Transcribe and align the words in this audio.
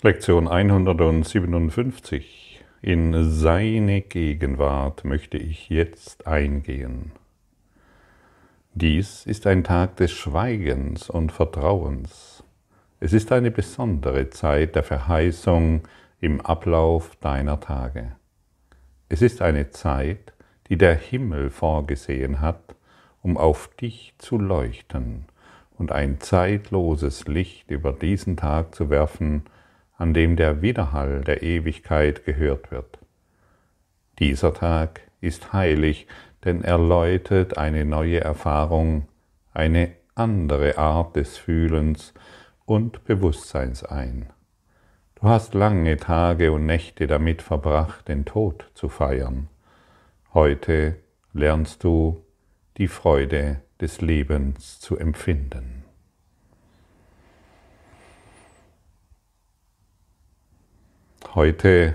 Lektion 0.00 0.46
157. 0.46 2.64
In 2.82 3.32
seine 3.32 4.00
Gegenwart 4.00 5.04
möchte 5.04 5.38
ich 5.38 5.70
jetzt 5.70 6.24
eingehen. 6.24 7.10
Dies 8.74 9.26
ist 9.26 9.44
ein 9.48 9.64
Tag 9.64 9.96
des 9.96 10.12
Schweigens 10.12 11.10
und 11.10 11.32
Vertrauens. 11.32 12.44
Es 13.00 13.12
ist 13.12 13.32
eine 13.32 13.50
besondere 13.50 14.30
Zeit 14.30 14.76
der 14.76 14.84
Verheißung 14.84 15.80
im 16.20 16.40
Ablauf 16.42 17.16
deiner 17.16 17.58
Tage. 17.58 18.12
Es 19.08 19.20
ist 19.20 19.42
eine 19.42 19.70
Zeit, 19.70 20.32
die 20.68 20.78
der 20.78 20.94
Himmel 20.94 21.50
vorgesehen 21.50 22.40
hat, 22.40 22.76
um 23.20 23.36
auf 23.36 23.68
dich 23.80 24.14
zu 24.18 24.38
leuchten 24.38 25.24
und 25.76 25.90
ein 25.90 26.20
zeitloses 26.20 27.26
Licht 27.26 27.72
über 27.72 27.92
diesen 27.92 28.36
Tag 28.36 28.76
zu 28.76 28.90
werfen, 28.90 29.42
an 29.98 30.14
dem 30.14 30.36
der 30.36 30.62
Widerhall 30.62 31.20
der 31.20 31.42
Ewigkeit 31.42 32.24
gehört 32.24 32.70
wird. 32.70 32.98
Dieser 34.20 34.54
Tag 34.54 35.02
ist 35.20 35.52
heilig, 35.52 36.06
denn 36.44 36.62
er 36.62 36.78
läutet 36.78 37.58
eine 37.58 37.84
neue 37.84 38.20
Erfahrung, 38.20 39.08
eine 39.52 39.90
andere 40.14 40.78
Art 40.78 41.16
des 41.16 41.36
Fühlens 41.36 42.14
und 42.64 43.04
Bewusstseins 43.04 43.84
ein. 43.84 44.26
Du 45.16 45.22
hast 45.28 45.54
lange 45.54 45.96
Tage 45.96 46.52
und 46.52 46.64
Nächte 46.64 47.08
damit 47.08 47.42
verbracht, 47.42 48.06
den 48.06 48.24
Tod 48.24 48.70
zu 48.74 48.88
feiern. 48.88 49.48
Heute 50.32 50.96
lernst 51.32 51.82
du 51.82 52.24
die 52.76 52.86
Freude 52.86 53.62
des 53.80 54.00
Lebens 54.00 54.78
zu 54.78 54.96
empfinden. 54.96 55.87
Heute, 61.34 61.94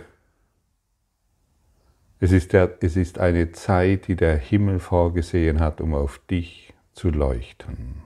es 2.20 2.32
ist, 2.32 2.54
der, 2.54 2.78
es 2.82 2.96
ist 2.96 3.18
eine 3.18 3.52
Zeit, 3.52 4.08
die 4.08 4.16
der 4.16 4.38
Himmel 4.38 4.80
vorgesehen 4.80 5.60
hat, 5.60 5.82
um 5.82 5.96
auf 5.96 6.20
dich 6.30 6.72
zu 6.92 7.10
leuchten. 7.10 8.04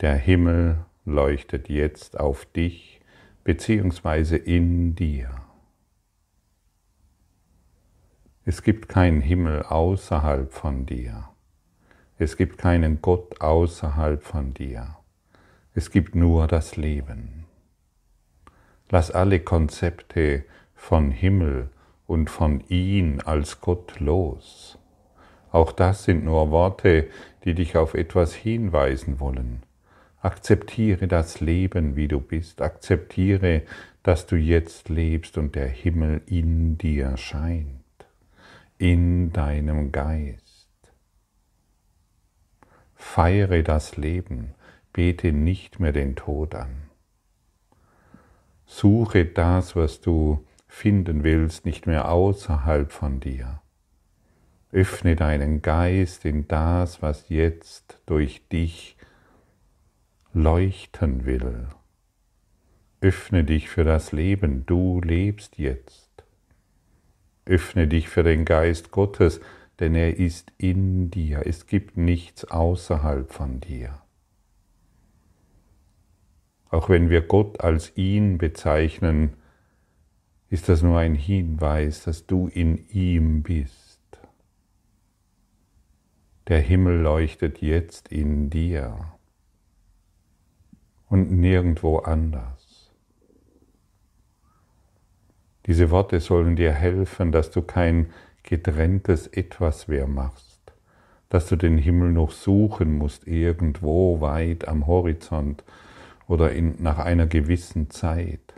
Der 0.00 0.14
Himmel 0.14 0.84
leuchtet 1.04 1.68
jetzt 1.68 2.18
auf 2.20 2.46
dich 2.46 3.00
beziehungsweise 3.42 4.36
in 4.36 4.94
dir. 4.94 5.34
Es 8.44 8.62
gibt 8.62 8.88
keinen 8.88 9.20
Himmel 9.20 9.64
außerhalb 9.64 10.52
von 10.52 10.86
dir. 10.86 11.28
Es 12.18 12.36
gibt 12.36 12.56
keinen 12.56 13.02
Gott 13.02 13.40
außerhalb 13.40 14.22
von 14.22 14.54
dir. 14.54 14.96
Es 15.74 15.90
gibt 15.90 16.14
nur 16.14 16.46
das 16.46 16.76
Leben. 16.76 17.43
Lass 18.94 19.10
alle 19.10 19.40
Konzepte 19.40 20.44
von 20.76 21.10
Himmel 21.10 21.68
und 22.06 22.30
von 22.30 22.62
ihn 22.68 23.20
als 23.22 23.60
Gott 23.60 23.98
los. 23.98 24.78
Auch 25.50 25.72
das 25.72 26.04
sind 26.04 26.24
nur 26.24 26.52
Worte, 26.52 27.08
die 27.42 27.54
dich 27.54 27.76
auf 27.76 27.94
etwas 27.94 28.34
hinweisen 28.34 29.18
wollen. 29.18 29.64
Akzeptiere 30.20 31.08
das 31.08 31.40
Leben, 31.40 31.96
wie 31.96 32.06
du 32.06 32.20
bist. 32.20 32.62
Akzeptiere, 32.62 33.62
dass 34.04 34.28
du 34.28 34.36
jetzt 34.36 34.88
lebst 34.88 35.38
und 35.38 35.56
der 35.56 35.66
Himmel 35.66 36.22
in 36.26 36.78
dir 36.78 37.16
scheint, 37.16 38.06
in 38.78 39.32
deinem 39.32 39.90
Geist. 39.90 40.70
Feiere 42.94 43.64
das 43.64 43.96
Leben, 43.96 44.54
bete 44.92 45.32
nicht 45.32 45.80
mehr 45.80 45.90
den 45.90 46.14
Tod 46.14 46.54
an. 46.54 46.83
Suche 48.76 49.24
das, 49.24 49.76
was 49.76 50.00
du 50.00 50.44
finden 50.66 51.22
willst, 51.22 51.64
nicht 51.64 51.86
mehr 51.86 52.10
außerhalb 52.10 52.90
von 52.90 53.20
dir. 53.20 53.62
Öffne 54.72 55.14
deinen 55.14 55.62
Geist 55.62 56.24
in 56.24 56.48
das, 56.48 57.00
was 57.00 57.28
jetzt 57.28 58.00
durch 58.04 58.48
dich 58.48 58.96
leuchten 60.32 61.24
will. 61.24 61.68
Öffne 63.00 63.44
dich 63.44 63.68
für 63.68 63.84
das 63.84 64.10
Leben, 64.10 64.66
du 64.66 65.00
lebst 65.00 65.56
jetzt. 65.56 66.24
Öffne 67.44 67.86
dich 67.86 68.08
für 68.08 68.24
den 68.24 68.44
Geist 68.44 68.90
Gottes, 68.90 69.40
denn 69.78 69.94
er 69.94 70.16
ist 70.18 70.52
in 70.58 71.12
dir, 71.12 71.46
es 71.46 71.68
gibt 71.68 71.96
nichts 71.96 72.44
außerhalb 72.44 73.32
von 73.32 73.60
dir. 73.60 74.03
Auch 76.74 76.88
wenn 76.88 77.08
wir 77.08 77.20
Gott 77.20 77.60
als 77.60 77.96
ihn 77.96 78.36
bezeichnen, 78.36 79.34
ist 80.50 80.68
das 80.68 80.82
nur 80.82 80.98
ein 80.98 81.14
Hinweis, 81.14 82.02
dass 82.02 82.26
du 82.26 82.48
in 82.48 82.88
ihm 82.88 83.44
bist. 83.44 84.00
Der 86.48 86.58
Himmel 86.58 86.98
leuchtet 86.98 87.62
jetzt 87.62 88.08
in 88.08 88.50
dir 88.50 89.12
und 91.08 91.30
nirgendwo 91.30 91.98
anders. 91.98 92.92
Diese 95.66 95.92
Worte 95.92 96.18
sollen 96.18 96.56
dir 96.56 96.72
helfen, 96.72 97.30
dass 97.30 97.52
du 97.52 97.62
kein 97.62 98.10
getrenntes 98.42 99.28
Etwas 99.28 99.86
mehr 99.86 100.08
machst, 100.08 100.72
dass 101.28 101.46
du 101.46 101.54
den 101.54 101.78
Himmel 101.78 102.10
noch 102.10 102.32
suchen 102.32 102.98
musst 102.98 103.28
irgendwo 103.28 104.20
weit 104.20 104.66
am 104.66 104.88
Horizont, 104.88 105.62
oder 106.26 106.52
in, 106.52 106.82
nach 106.82 106.98
einer 106.98 107.26
gewissen 107.26 107.90
Zeit. 107.90 108.54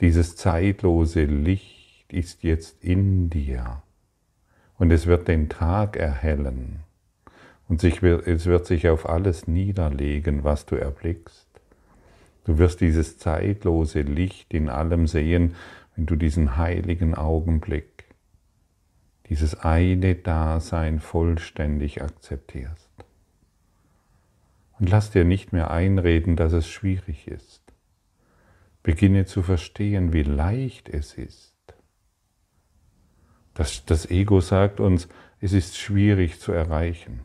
Dieses 0.00 0.36
zeitlose 0.36 1.24
Licht 1.24 2.12
ist 2.12 2.42
jetzt 2.42 2.82
in 2.82 3.30
dir 3.30 3.82
und 4.78 4.90
es 4.90 5.06
wird 5.06 5.28
den 5.28 5.48
Tag 5.48 5.96
erhellen 5.96 6.80
und 7.68 7.80
sich 7.80 8.02
es 8.02 8.46
wird 8.46 8.66
sich 8.66 8.88
auf 8.88 9.08
alles 9.08 9.46
niederlegen, 9.46 10.44
was 10.44 10.66
du 10.66 10.76
erblickst. 10.76 11.48
Du 12.44 12.58
wirst 12.58 12.80
dieses 12.80 13.18
zeitlose 13.18 14.00
Licht 14.00 14.52
in 14.52 14.68
allem 14.68 15.06
sehen, 15.06 15.54
wenn 15.94 16.06
du 16.06 16.16
diesen 16.16 16.56
heiligen 16.56 17.14
Augenblick, 17.14 18.04
dieses 19.28 19.60
eine 19.60 20.16
Dasein 20.16 20.98
vollständig 20.98 22.02
akzeptierst. 22.02 22.90
Und 24.82 24.90
lass 24.90 25.12
dir 25.12 25.24
nicht 25.24 25.52
mehr 25.52 25.70
einreden, 25.70 26.34
dass 26.34 26.52
es 26.52 26.66
schwierig 26.66 27.28
ist. 27.28 27.62
Beginne 28.82 29.26
zu 29.26 29.40
verstehen, 29.40 30.12
wie 30.12 30.24
leicht 30.24 30.88
es 30.88 31.14
ist. 31.14 31.54
Das, 33.54 33.84
das 33.84 34.10
Ego 34.10 34.40
sagt 34.40 34.80
uns, 34.80 35.08
es 35.40 35.52
ist 35.52 35.78
schwierig 35.78 36.40
zu 36.40 36.50
erreichen. 36.50 37.20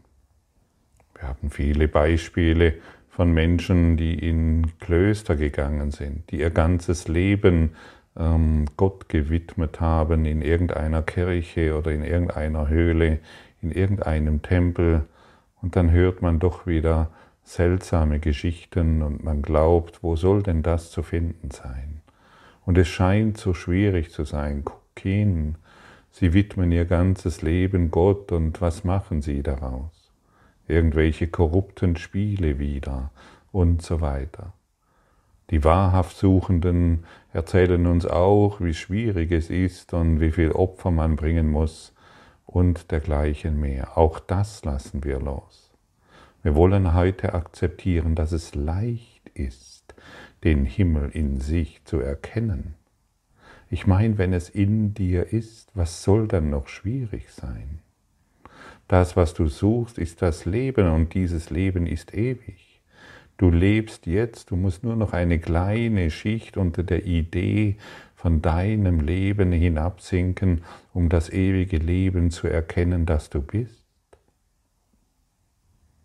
Wir 1.15 1.29
haben 1.29 1.49
viele 1.49 1.87
Beispiele 1.87 2.75
von 3.09 3.31
Menschen, 3.31 3.97
die 3.97 4.13
in 4.13 4.77
Klöster 4.79 5.35
gegangen 5.35 5.89
sind, 5.89 6.29
die 6.29 6.41
ihr 6.41 6.51
ganzes 6.51 7.07
Leben 7.07 7.71
ähm, 8.15 8.65
Gott 8.77 9.09
gewidmet 9.09 9.81
haben, 9.81 10.25
in 10.25 10.43
irgendeiner 10.43 11.01
Kirche 11.01 11.75
oder 11.75 11.91
in 11.91 12.03
irgendeiner 12.03 12.69
Höhle, 12.69 13.17
in 13.63 13.71
irgendeinem 13.71 14.43
Tempel. 14.43 15.05
Und 15.59 15.75
dann 15.75 15.89
hört 15.89 16.21
man 16.21 16.37
doch 16.37 16.67
wieder, 16.67 17.09
seltsame 17.47 18.19
Geschichten 18.19 19.01
und 19.01 19.23
man 19.23 19.41
glaubt, 19.41 20.03
wo 20.03 20.17
soll 20.17 20.43
denn 20.43 20.63
das 20.63 20.91
zu 20.91 21.01
finden 21.01 21.49
sein? 21.49 22.01
Und 22.65 22.77
es 22.77 22.89
scheint 22.89 23.37
so 23.37 23.53
schwierig 23.53 24.11
zu 24.11 24.25
sein. 24.25 24.63
Guck 24.65 24.81
hin, 24.99 25.55
sie 26.11 26.33
widmen 26.33 26.73
ihr 26.73 26.83
ganzes 26.83 27.41
Leben 27.41 27.89
Gott 27.89 28.33
und 28.33 28.59
was 28.59 28.83
machen 28.83 29.21
sie 29.21 29.43
daraus? 29.43 30.11
Irgendwelche 30.67 31.27
korrupten 31.27 31.95
Spiele 31.95 32.59
wieder 32.59 33.11
und 33.53 33.81
so 33.81 34.01
weiter. 34.01 34.51
Die 35.49 35.63
wahrhaft 35.63 36.17
Suchenden 36.17 37.05
erzählen 37.31 37.87
uns 37.87 38.05
auch, 38.05 38.59
wie 38.59 38.73
schwierig 38.73 39.31
es 39.31 39.49
ist 39.49 39.93
und 39.93 40.19
wie 40.19 40.31
viel 40.31 40.51
Opfer 40.51 40.91
man 40.91 41.15
bringen 41.15 41.49
muss 41.49 41.93
und 42.45 42.91
dergleichen 42.91 43.57
mehr. 43.57 43.97
Auch 43.97 44.19
das 44.19 44.65
lassen 44.65 45.05
wir 45.05 45.21
los. 45.21 45.66
Wir 46.47 46.55
wollen 46.55 46.93
heute 46.93 47.33
akzeptieren, 47.33 48.15
dass 48.15 48.31
es 48.31 48.55
leicht 48.55 49.29
ist, 49.33 49.93
den 50.45 50.63
Himmel 50.63 51.09
in 51.09 51.41
sich 51.41 51.83
zu 51.83 51.99
erkennen. 51.99 52.75
Ich 53.69 53.85
meine, 53.85 54.17
wenn 54.17 54.31
es 54.31 54.47
in 54.47 54.93
dir 54.93 55.33
ist, 55.33 55.69
was 55.73 56.03
soll 56.03 56.25
dann 56.29 56.49
noch 56.49 56.69
schwierig 56.69 57.31
sein? 57.31 57.79
Das, 58.87 59.17
was 59.17 59.33
du 59.33 59.47
suchst, 59.47 59.97
ist 59.97 60.21
das 60.21 60.45
Leben 60.45 60.89
und 60.89 61.13
dieses 61.15 61.49
Leben 61.49 61.85
ist 61.85 62.13
ewig. 62.13 62.79
Du 63.35 63.49
lebst 63.49 64.05
jetzt, 64.05 64.49
du 64.49 64.55
musst 64.55 64.85
nur 64.85 64.95
noch 64.95 65.11
eine 65.11 65.39
kleine 65.39 66.09
Schicht 66.09 66.55
unter 66.55 66.83
der 66.83 67.05
Idee 67.05 67.75
von 68.15 68.41
deinem 68.41 69.01
Leben 69.01 69.51
hinabsinken, 69.51 70.61
um 70.93 71.09
das 71.09 71.29
ewige 71.29 71.75
Leben 71.75 72.31
zu 72.31 72.47
erkennen, 72.47 73.05
das 73.05 73.29
du 73.29 73.41
bist. 73.41 73.86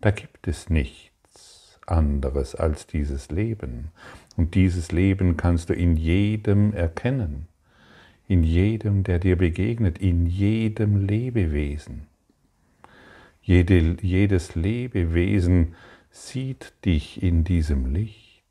Da 0.03 0.11
gibt 0.11 0.49
es 0.49 0.69
nichts 0.69 1.79
anderes 1.87 2.55
als 2.55 2.87
dieses 2.87 3.31
Leben. 3.31 3.91
Und 4.35 4.53
dieses 4.53 4.91
Leben 4.91 5.37
kannst 5.37 5.69
du 5.69 5.73
in 5.73 5.95
jedem 5.95 6.73
erkennen, 6.73 7.47
in 8.27 8.43
jedem, 8.43 9.05
der 9.05 9.19
dir 9.19 9.37
begegnet, 9.37 9.99
in 9.99 10.25
jedem 10.25 11.07
Lebewesen. 11.07 12.07
Jede, 13.41 13.95
jedes 14.01 14.55
Lebewesen 14.55 15.73
sieht 16.11 16.73
dich 16.83 17.23
in 17.23 17.45
diesem 17.45 17.85
Licht. 17.85 18.43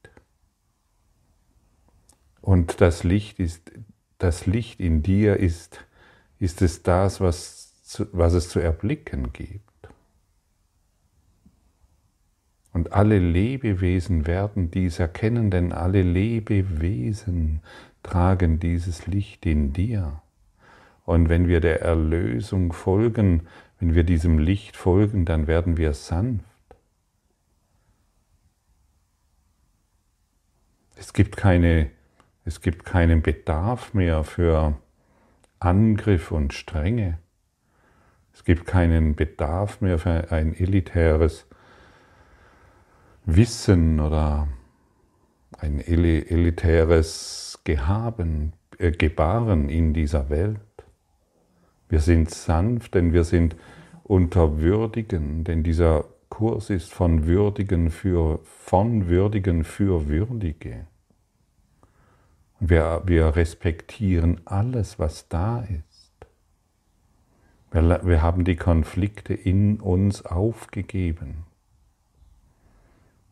Und 2.41 2.81
das 2.81 3.05
Licht 3.05 3.39
ist, 3.39 3.73
das 4.17 4.47
Licht 4.47 4.81
in 4.81 5.03
dir 5.03 5.37
ist, 5.37 5.85
ist 6.39 6.63
es 6.63 6.83
das, 6.83 7.21
was, 7.21 7.75
was 8.13 8.33
es 8.33 8.49
zu 8.49 8.59
erblicken 8.59 9.35
gibt. 9.35 9.72
Und 12.73 12.93
alle 12.93 13.19
Lebewesen 13.19 14.27
werden 14.27 14.71
dies 14.71 14.99
erkennen, 14.99 15.51
denn 15.51 15.73
alle 15.73 16.03
Lebewesen 16.03 17.61
tragen 18.03 18.61
dieses 18.61 19.07
Licht 19.07 19.45
in 19.45 19.73
dir. 19.73 20.23
Und 21.05 21.29
wenn 21.29 21.49
wir 21.49 21.61
der 21.61 21.83
Erlösung 21.83 22.73
folgen, 22.73 23.43
wenn 23.79 23.95
wir 23.95 24.05
diesem 24.05 24.39
Licht 24.39 24.77
folgen, 24.77 25.25
dann 25.25 25.47
werden 25.47 25.77
wir 25.77 25.93
sanft. 25.93 26.45
Es 30.97 31.13
gibt, 31.13 31.37
keine, 31.37 31.91
es 32.45 32.61
gibt 32.61 32.85
keinen 32.85 33.23
Bedarf 33.23 33.93
mehr 33.93 34.25
für 34.25 34.79
Angriff 35.59 36.31
und 36.31 36.55
Strenge. 36.55 37.19
Es 38.33 38.45
gibt 38.45 38.67
keinen 38.67 39.15
Bedarf 39.15 39.81
mehr 39.81 39.99
für 39.99 40.31
ein 40.31 40.55
elitäres 40.55 41.47
Wissen 43.25 44.01
oder 44.01 44.49
ein 45.59 45.79
elitäres 45.79 47.61
Gehaben, 47.63 48.53
äh, 48.79 48.91
Gebaren 48.91 49.69
in 49.69 49.95
dieser 49.95 50.29
Welt. 50.29 50.59
Wir 51.89 52.01
sind 52.01 52.31
sanft, 52.31 52.95
denn 52.95 53.13
wir 53.13 53.25
sind 53.25 53.55
unter 54.03 54.59
Würdigen, 54.59 55.45
denn 55.45 55.63
dieser 55.63 56.05
Kurs 56.31 56.71
ist 56.71 56.93
von 56.93 57.27
Würdigen 57.27 57.91
für, 57.91 58.41
von 58.45 59.07
Würdigen 59.07 59.63
für 59.63 60.09
Würdige. 60.09 60.87
Wir, 62.59 63.03
wir 63.05 63.37
respektieren 63.37 64.41
alles, 64.47 64.99
was 64.99 65.29
da 65.29 65.61
ist. 65.61 66.13
Wir, 67.71 68.01
wir 68.05 68.23
haben 68.23 68.45
die 68.45 68.57
Konflikte 68.57 69.35
in 69.35 69.81
uns 69.81 70.25
aufgegeben. 70.25 71.45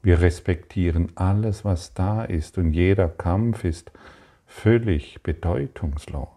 Wir 0.03 0.21
respektieren 0.21 1.13
alles, 1.15 1.65
was 1.65 1.93
da 1.93 2.25
ist 2.25 2.57
und 2.57 2.73
jeder 2.73 3.09
Kampf 3.09 3.65
ist 3.65 3.93
völlig 4.47 5.23
bedeutungslos. 5.23 6.29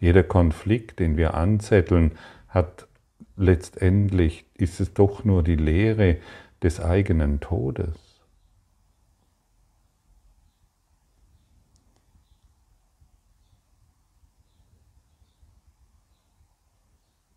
Jeder 0.00 0.24
Konflikt, 0.24 0.98
den 0.98 1.16
wir 1.16 1.34
anzetteln, 1.34 2.12
hat 2.48 2.88
letztendlich, 3.36 4.44
ist 4.54 4.80
es 4.80 4.92
doch 4.92 5.24
nur 5.24 5.42
die 5.42 5.56
Lehre 5.56 6.18
des 6.62 6.80
eigenen 6.80 7.40
Todes. 7.40 7.96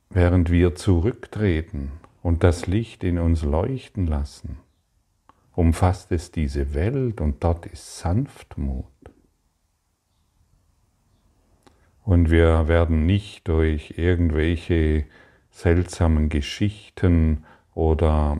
Während 0.09 0.49
wir 0.49 0.73
zurücktreten 0.73 1.91
und 2.23 2.43
das 2.43 2.65
Licht 2.65 3.03
in 3.03 3.19
uns 3.19 3.43
leuchten 3.43 4.07
lassen, 4.07 4.57
umfasst 5.59 6.13
es 6.13 6.31
diese 6.31 6.73
Welt 6.73 7.19
und 7.19 7.43
dort 7.43 7.65
ist 7.65 7.97
Sanftmut. 7.99 8.85
Und 12.05 12.31
wir 12.31 12.69
werden 12.69 13.05
nicht 13.05 13.45
durch 13.49 13.95
irgendwelche 13.97 15.05
seltsamen 15.51 16.29
Geschichten 16.29 17.43
oder 17.73 18.39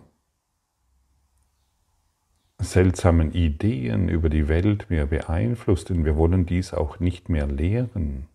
seltsamen 2.57 3.33
Ideen 3.33 4.07
über 4.07 4.29
die 4.29 4.47
Welt 4.47 4.89
mehr 4.89 5.05
beeinflusst, 5.05 5.89
denn 5.89 6.05
wir 6.05 6.15
wollen 6.15 6.45
dies 6.45 6.73
auch 6.73 7.01
nicht 7.01 7.27
mehr 7.27 7.47
lehren. 7.47 8.29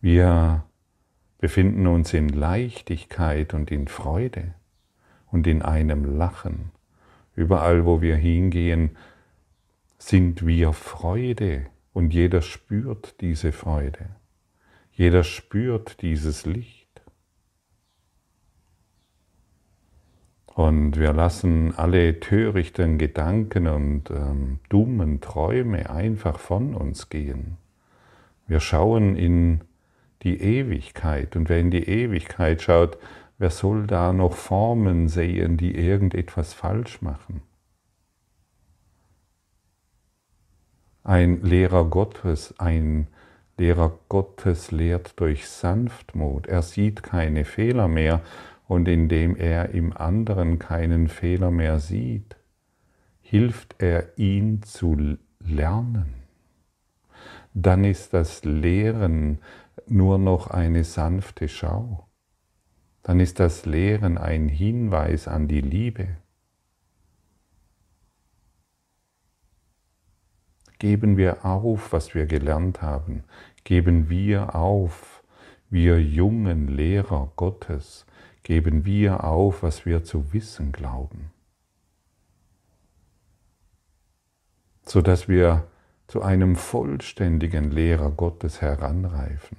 Wir 0.00 0.64
befinden 1.36 1.86
uns 1.86 2.14
in 2.14 2.30
Leichtigkeit 2.30 3.52
und 3.52 3.70
in 3.70 3.88
Freude 3.88 4.54
und 5.30 5.46
in 5.46 5.60
einem 5.60 6.16
Lachen. 6.16 6.73
Überall, 7.34 7.84
wo 7.84 8.00
wir 8.00 8.16
hingehen, 8.16 8.96
sind 9.98 10.46
wir 10.46 10.72
Freude 10.72 11.66
und 11.92 12.12
jeder 12.12 12.42
spürt 12.42 13.20
diese 13.20 13.52
Freude. 13.52 14.10
Jeder 14.92 15.24
spürt 15.24 16.02
dieses 16.02 16.46
Licht. 16.46 16.84
Und 20.46 20.98
wir 20.98 21.12
lassen 21.12 21.74
alle 21.76 22.20
törichten 22.20 22.96
Gedanken 22.96 23.66
und 23.66 24.10
ähm, 24.10 24.60
dummen 24.68 25.20
Träume 25.20 25.90
einfach 25.90 26.38
von 26.38 26.74
uns 26.74 27.08
gehen. 27.08 27.56
Wir 28.46 28.60
schauen 28.60 29.16
in 29.16 29.62
die 30.22 30.40
Ewigkeit 30.40 31.34
und 31.34 31.48
wer 31.48 31.58
in 31.58 31.72
die 31.72 31.88
Ewigkeit 31.88 32.62
schaut, 32.62 32.98
Wer 33.38 33.50
soll 33.50 33.86
da 33.86 34.12
noch 34.12 34.34
Formen 34.34 35.08
sehen, 35.08 35.56
die 35.56 35.74
irgendetwas 35.74 36.54
falsch 36.54 37.02
machen? 37.02 37.42
Ein 41.02 41.42
Lehrer 41.42 41.84
Gottes, 41.84 42.58
ein 42.58 43.08
Lehrer 43.58 43.98
Gottes 44.08 44.70
lehrt 44.70 45.18
durch 45.20 45.46
Sanftmut. 45.48 46.46
Er 46.46 46.62
sieht 46.62 47.02
keine 47.02 47.44
Fehler 47.44 47.88
mehr 47.88 48.20
und 48.66 48.88
indem 48.88 49.36
er 49.36 49.70
im 49.70 49.94
anderen 49.96 50.58
keinen 50.58 51.08
Fehler 51.08 51.50
mehr 51.50 51.78
sieht, 51.78 52.36
hilft 53.20 53.76
er 53.78 54.16
ihn 54.18 54.62
zu 54.62 55.18
lernen. 55.40 56.14
Dann 57.52 57.84
ist 57.84 58.14
das 58.14 58.44
Lehren 58.44 59.38
nur 59.86 60.18
noch 60.18 60.48
eine 60.48 60.84
sanfte 60.84 61.48
Schau 61.48 62.06
dann 63.04 63.20
ist 63.20 63.38
das 63.38 63.66
Lehren 63.66 64.18
ein 64.18 64.48
Hinweis 64.48 65.28
an 65.28 65.46
die 65.46 65.60
Liebe. 65.60 66.16
Geben 70.78 71.16
wir 71.16 71.44
auf, 71.44 71.92
was 71.92 72.14
wir 72.14 72.26
gelernt 72.26 72.82
haben. 72.82 73.22
Geben 73.62 74.08
wir 74.08 74.54
auf, 74.54 75.22
wir 75.70 76.00
jungen 76.02 76.66
Lehrer 76.66 77.30
Gottes, 77.36 78.06
geben 78.42 78.84
wir 78.84 79.24
auf, 79.24 79.62
was 79.62 79.86
wir 79.86 80.02
zu 80.02 80.32
wissen 80.32 80.72
glauben. 80.72 81.30
Sodass 84.82 85.28
wir 85.28 85.66
zu 86.06 86.22
einem 86.22 86.56
vollständigen 86.56 87.70
Lehrer 87.70 88.10
Gottes 88.10 88.60
heranreifen. 88.60 89.58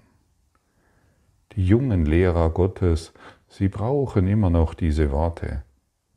Die 1.55 1.65
jungen 1.65 2.05
Lehrer 2.05 2.49
Gottes 2.49 3.13
Sie 3.57 3.69
brauchen 3.69 4.27
immer 4.27 4.49
noch 4.49 4.73
diese 4.73 5.11
Worte. 5.11 5.63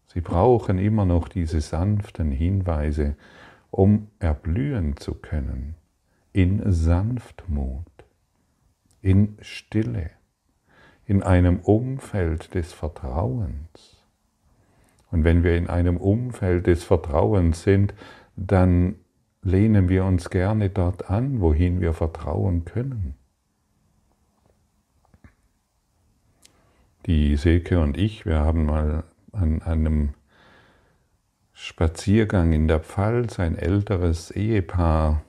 Sie 0.07 0.21
brauchen 0.21 0.77
immer 0.77 1.05
noch 1.05 1.29
diese 1.29 1.61
sanften 1.61 2.33
Hinweise, 2.33 3.15
um 3.71 4.09
erblühen 4.19 4.97
zu 4.97 5.15
können 5.15 5.77
in 6.33 6.73
Sanftmut, 6.73 7.87
in 9.03 9.37
Stille, 9.41 10.11
in 11.07 11.23
einem 11.23 11.61
Umfeld 11.61 12.57
des 12.57 12.73
Vertrauens. 12.73 14.03
Und 15.13 15.23
wenn 15.23 15.45
wir 15.45 15.57
in 15.57 15.69
einem 15.69 15.97
Umfeld 15.97 16.67
des 16.67 16.83
Vertrauens 16.83 17.63
sind, 17.63 17.95
dann 18.35 18.97
lehnen 19.43 19.89
wir 19.89 20.05
uns 20.07 20.31
gerne 20.31 20.71
dort 20.71 21.09
an, 21.09 21.41
wohin 21.41 21.81
wir 21.81 21.93
vertrauen 21.93 22.65
können. 22.65 23.18
Die 27.09 27.37
Silke 27.37 27.81
und 27.81 27.97
ich, 27.97 28.27
wir 28.27 28.41
haben 28.41 28.67
mal 28.67 29.03
an 29.33 29.63
einem 29.63 30.11
Spaziergang 31.55 32.53
in 32.53 32.69
der 32.69 32.81
Pfalz 32.81 33.41
ein 33.41 33.57
älteres 33.57 34.31
Ehepaar 34.31 35.23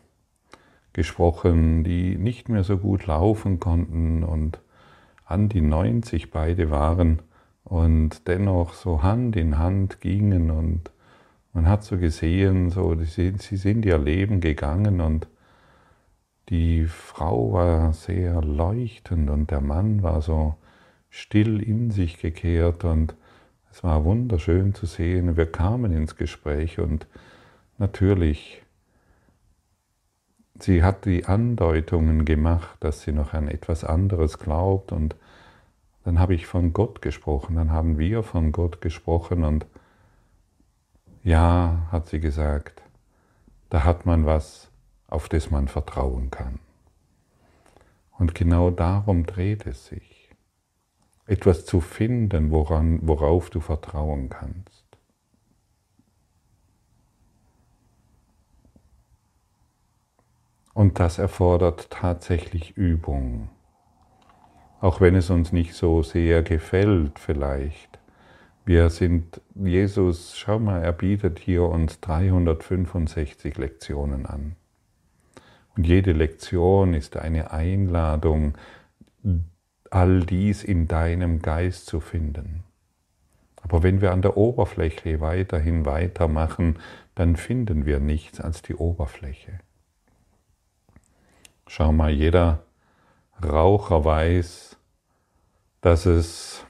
gesprochen, 0.92 1.86
die 1.86 2.18
nicht 2.18 2.50
mehr 2.50 2.66
so 2.66 2.80
gut 2.80 3.08
laufen 3.08 3.62
konnten 3.62 4.26
und 4.26 4.60
an 5.24 5.48
die 5.48 5.62
90 5.62 6.32
beide 6.32 6.70
waren 6.70 7.22
und 7.64 8.28
dennoch 8.28 8.74
so 8.74 9.02
Hand 9.02 9.38
in 9.38 9.58
Hand 9.58 10.02
gingen 10.02 10.52
und 10.52 10.92
man 11.54 11.66
hat 11.66 11.86
so 11.86 11.98
gesehen, 11.98 12.72
so 12.72 12.94
sie, 12.96 13.36
sie 13.38 13.56
sind 13.56 13.86
ihr 13.86 14.00
Leben 14.00 14.42
gegangen 14.42 15.00
und 15.00 15.30
die 16.50 16.88
Frau 16.88 17.54
war 17.54 17.94
sehr 17.94 18.42
leuchtend 18.42 19.30
und 19.30 19.50
der 19.50 19.62
Mann 19.62 20.04
war 20.04 20.22
so 20.22 20.56
still 21.10 21.62
in 21.62 21.92
sich 21.92 22.20
gekehrt 22.20 22.84
und 22.84 23.16
es 23.72 23.84
war 23.84 24.04
wunderschön 24.04 24.74
zu 24.74 24.86
sehen. 24.86 25.38
Wir 25.38 25.52
kamen 25.52 25.92
ins 25.92 26.16
Gespräch 26.16 26.80
und 26.80 27.08
natürlich, 27.78 28.64
sie 30.60 30.84
hat 30.84 31.06
die 31.06 31.26
Andeutungen 31.26 32.26
gemacht, 32.26 32.78
dass 32.80 33.02
sie 33.02 33.12
noch 33.12 33.34
an 33.34 33.48
etwas 33.48 33.84
anderes 33.84 34.40
glaubt 34.40 34.92
und 34.92 35.16
dann 36.04 36.20
habe 36.20 36.34
ich 36.34 36.48
von 36.48 36.74
Gott 36.74 37.02
gesprochen, 37.02 37.56
dann 37.56 37.72
haben 37.72 38.00
wir 38.00 38.24
von 38.24 38.52
Gott 38.52 38.82
gesprochen 38.82 39.44
und 39.44 39.66
ja, 41.24 41.88
hat 41.92 42.08
sie 42.08 42.20
gesagt, 42.20 42.82
da 43.70 43.84
hat 43.84 44.06
man 44.06 44.26
was, 44.26 44.72
auf 45.08 45.30
das 45.30 45.52
man 45.52 45.68
vertrauen 45.68 46.32
kann. 46.32 46.60
Und 48.18 48.36
genau 48.36 48.72
darum 48.72 49.26
dreht 49.26 49.66
es 49.66 49.88
sich. 49.88 50.09
Etwas 51.30 51.64
zu 51.64 51.80
finden, 51.80 52.50
woran, 52.50 53.02
worauf 53.04 53.52
du 53.52 53.60
vertrauen 53.60 54.30
kannst. 54.30 54.84
Und 60.74 61.00
das 61.00 61.20
erfordert 61.20 61.92
tatsächlich 61.92 62.76
Übung. 62.76 63.50
Auch 64.82 65.02
wenn 65.02 65.14
es 65.14 65.30
uns 65.30 65.52
nicht 65.52 65.76
so 65.76 66.02
sehr 66.02 66.42
gefällt 66.42 67.20
vielleicht. 67.20 68.00
Wir 68.66 68.90
sind, 68.90 69.40
Jesus, 69.54 70.36
schau 70.36 70.58
mal, 70.58 70.82
er 70.82 70.94
bietet 70.94 71.38
hier 71.38 71.62
uns 71.62 72.00
365 72.00 73.56
Lektionen 73.60 74.26
an. 74.26 74.56
Und 75.78 75.86
jede 75.86 76.14
Lektion 76.14 76.96
ist 76.96 77.18
eine 77.18 77.52
Einladung, 77.52 78.56
all 79.92 80.22
dies 80.22 80.64
in 80.64 80.88
deinem 80.88 81.42
Geist 81.42 81.86
zu 81.86 82.00
finden. 82.00 82.64
Aber 83.62 83.84
wenn 83.84 84.02
wir 84.02 84.12
an 84.12 84.22
der 84.22 84.38
Oberfläche 84.38 85.20
weiterhin 85.20 85.86
weitermachen, 85.86 86.80
dann 87.16 87.36
finden 87.36 87.86
wir 87.86 88.00
nichts 88.00 88.40
als 88.40 88.62
die 88.62 88.76
Oberfläche. 88.76 89.60
Schau 91.68 91.92
mal, 91.92 92.12
jeder 92.12 92.64
Raucher 93.44 94.04
weiß, 94.04 94.78
dass 95.82 96.06
es, 96.06 96.66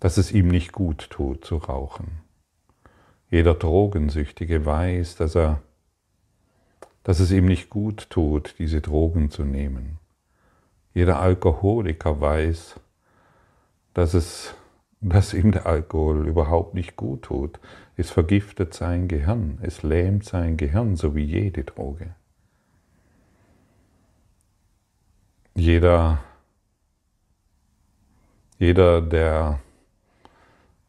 dass 0.00 0.16
es 0.16 0.32
ihm 0.32 0.48
nicht 0.48 0.72
gut 0.72 1.10
tut 1.10 1.44
zu 1.44 1.56
rauchen. 1.56 2.20
Jeder 3.30 3.54
Drogensüchtige 3.54 4.64
weiß, 4.64 5.16
dass, 5.16 5.34
er, 5.34 5.62
dass 7.02 7.20
es 7.20 7.30
ihm 7.30 7.46
nicht 7.46 7.68
gut 7.68 8.08
tut, 8.08 8.54
diese 8.58 8.80
Drogen 8.80 9.30
zu 9.30 9.44
nehmen. 9.44 9.98
Jeder 10.94 11.20
Alkoholiker 11.20 12.20
weiß, 12.20 12.80
dass, 13.94 14.14
es, 14.14 14.54
dass 15.00 15.34
ihm 15.34 15.52
der 15.52 15.66
Alkohol 15.66 16.26
überhaupt 16.26 16.74
nicht 16.74 16.96
gut 16.96 17.22
tut. 17.22 17.60
Es 17.96 18.10
vergiftet 18.10 18.74
sein 18.74 19.08
Gehirn, 19.08 19.58
es 19.62 19.82
lähmt 19.82 20.24
sein 20.24 20.56
Gehirn, 20.56 20.96
so 20.96 21.14
wie 21.14 21.24
jede 21.24 21.64
Droge. 21.64 22.14
Jeder 25.54 26.20
jeder, 28.58 29.00
der 29.00 29.60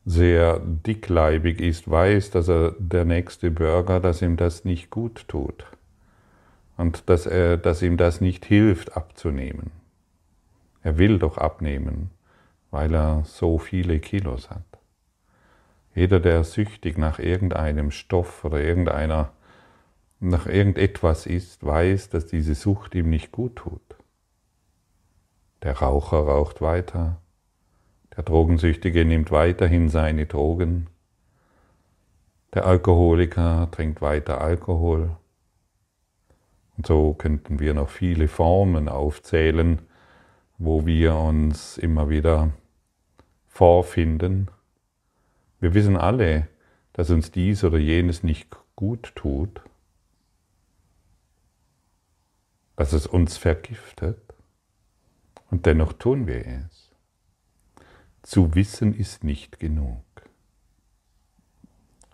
sehr 0.04 0.60
dickleibig 0.60 1.62
ist, 1.62 1.90
weiß, 1.90 2.32
dass 2.32 2.48
er 2.48 2.72
der 2.80 3.06
nächste 3.06 3.52
Burger, 3.52 4.00
dass 4.00 4.24
ihm 4.24 4.38
das 4.38 4.66
nicht 4.66 4.90
gut 4.90 5.28
tut 5.28 5.66
und 6.78 7.10
dass, 7.10 7.28
er, 7.28 7.58
dass 7.58 7.84
ihm 7.84 7.96
das 7.96 8.22
nicht 8.22 8.44
hilft 8.46 8.98
abzunehmen. 8.98 9.70
Er 10.90 10.98
will 10.98 11.20
doch 11.20 11.38
abnehmen, 11.38 12.10
weil 12.72 12.96
er 12.96 13.24
so 13.24 13.60
viele 13.60 14.00
Kilos 14.00 14.50
hat. 14.50 14.64
Jeder, 15.94 16.20
der 16.20 16.44
süchtig 16.44 16.98
nach 16.98 17.20
irgendeinem 17.20 17.92
Stoff 17.92 18.44
oder 18.44 18.60
irgendeiner, 18.60 19.32
nach 20.20 20.48
irgendetwas 20.48 21.28
ist, 21.28 21.64
weiß, 21.64 22.10
dass 22.10 22.26
diese 22.26 22.56
Sucht 22.56 22.96
ihm 22.96 23.12
nicht 23.12 23.32
gut 23.32 23.58
tut. 23.58 23.98
Der 25.62 25.78
Raucher 25.78 26.22
raucht 26.22 26.60
weiter, 26.60 27.22
der 28.18 28.24
Drogensüchtige 28.24 29.06
nimmt 29.06 29.30
weiterhin 29.30 29.90
seine 29.90 30.26
Drogen. 30.26 30.88
Der 32.56 32.66
Alkoholiker 32.66 33.68
trinkt 33.70 34.02
weiter 34.02 34.42
Alkohol. 34.42 35.16
Und 36.78 36.88
so 36.88 37.14
könnten 37.14 37.60
wir 37.60 37.76
noch 37.76 37.90
viele 37.90 38.28
Formen 38.28 38.90
aufzählen, 38.90 39.84
wo 40.60 40.86
wir 40.86 41.16
uns 41.16 41.78
immer 41.78 42.10
wieder 42.10 42.52
vorfinden. 43.48 44.52
Wir 45.62 45.74
wissen 45.74 45.96
alle, 45.96 46.48
dass 46.94 47.10
uns 47.10 47.32
dies 47.32 47.64
oder 47.64 47.78
jenes 47.78 48.24
nicht 48.24 48.56
gut 48.76 49.14
tut, 49.16 49.62
dass 52.76 52.94
es 52.94 53.08
uns 53.08 53.38
vergiftet, 53.38 54.22
und 55.50 55.66
dennoch 55.66 55.94
tun 55.94 56.28
wir 56.28 56.46
es. 56.46 56.92
Zu 58.22 58.54
wissen 58.54 58.94
ist 58.94 59.24
nicht 59.24 59.60
genug. 59.60 60.04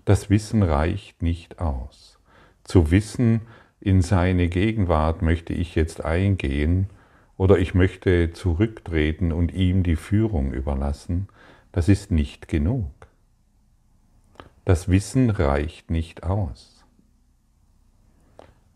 Das 0.05 0.29
Wissen 0.29 0.63
reicht 0.63 1.21
nicht 1.21 1.59
aus. 1.59 2.19
Zu 2.63 2.91
wissen, 2.91 3.41
in 3.79 4.01
seine 4.01 4.47
Gegenwart 4.49 5.21
möchte 5.21 5.53
ich 5.53 5.75
jetzt 5.75 6.05
eingehen 6.05 6.89
oder 7.37 7.57
ich 7.57 7.73
möchte 7.73 8.31
zurücktreten 8.33 9.31
und 9.31 9.53
ihm 9.53 9.83
die 9.83 9.95
Führung 9.95 10.53
überlassen, 10.53 11.27
das 11.71 11.89
ist 11.89 12.11
nicht 12.11 12.47
genug. 12.47 12.91
Das 14.63 14.89
Wissen 14.89 15.29
reicht 15.29 15.91
nicht 15.91 16.23
aus. 16.23 16.83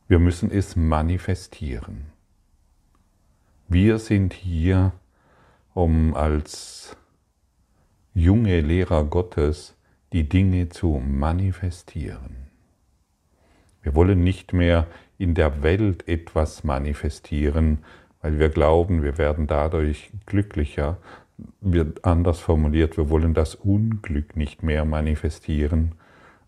Wir 0.07 0.19
müssen 0.19 0.51
es 0.51 0.75
manifestieren. 0.75 2.05
Wir 3.67 3.99
sind 3.99 4.33
hier, 4.33 4.91
um 5.73 6.15
als 6.15 6.97
junge 8.13 8.61
Lehrer 8.61 9.03
Gottes 9.05 9.75
die 10.11 10.27
Dinge 10.27 10.69
zu 10.69 11.01
manifestieren. 11.05 12.49
Wir 13.81 13.95
wollen 13.95 14.23
nicht 14.23 14.51
mehr 14.53 14.87
in 15.17 15.35
der 15.35 15.61
Welt 15.61 16.07
etwas 16.07 16.63
manifestieren, 16.63 17.79
weil 18.21 18.39
wir 18.39 18.49
glauben, 18.49 19.03
wir 19.03 19.17
werden 19.17 19.47
dadurch 19.47 20.11
glücklicher. 20.25 20.97
Wird 21.61 22.03
anders 22.03 22.39
formuliert, 22.39 22.97
wir 22.97 23.09
wollen 23.09 23.33
das 23.33 23.55
Unglück 23.55 24.35
nicht 24.35 24.61
mehr 24.61 24.83
manifestieren, 24.83 25.93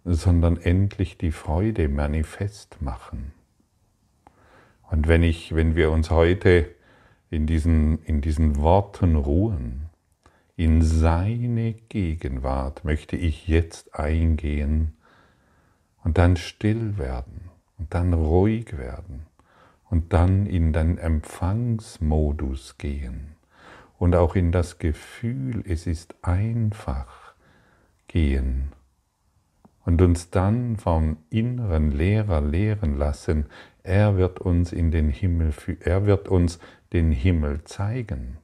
sondern 0.04 0.58
endlich 0.58 1.18
die 1.18 1.32
Freude 1.32 1.88
manifest 1.88 2.82
machen. 2.82 3.32
Und 4.90 5.08
wenn 5.08 5.24
ich, 5.24 5.56
wenn 5.56 5.76
wir 5.76 5.92
uns 5.92 6.10
heute 6.10 6.68
in 7.30 7.48
diesen, 7.48 8.04
in 8.04 8.20
diesen 8.20 8.58
Worten 8.58 9.16
ruhen, 9.16 9.90
in 10.58 10.82
seine 10.82 11.74
Gegenwart 11.74 12.84
möchte 12.84 13.16
ich 13.16 13.48
jetzt 13.48 13.96
eingehen 13.96 14.94
und 16.04 16.18
dann 16.18 16.36
still 16.36 16.98
werden 16.98 17.50
und 17.78 17.94
dann 17.94 18.14
ruhig 18.14 18.78
werden 18.78 19.26
und 19.92 20.14
dann 20.14 20.48
in 20.48 20.74
den 20.74 20.98
Empfangsmodus 20.98 22.80
gehen 22.80 23.36
und 24.00 24.16
auch 24.16 24.36
in 24.36 24.52
das 24.52 24.80
Gefühl, 24.80 25.64
es 25.68 25.86
ist 25.86 26.16
einfach 26.24 27.36
gehen 28.08 28.72
und 29.86 30.02
uns 30.02 30.30
dann 30.32 30.78
vom 30.78 31.18
inneren 31.30 31.92
Lehrer 31.92 32.42
lehren 32.42 32.98
lassen, 32.98 33.46
er 33.84 34.18
wird 34.18 34.40
uns 34.40 34.72
in 34.72 34.92
den 34.92 35.10
Himmel, 35.10 35.54
er 35.82 36.06
wird 36.06 36.30
uns 36.30 36.60
den 36.94 37.12
Himmel 37.12 37.64
zeigen. 37.66 38.38